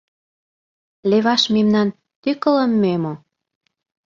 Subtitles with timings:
[1.09, 1.87] —Леваш мемнан
[2.21, 3.13] тӱкылымӧ мо?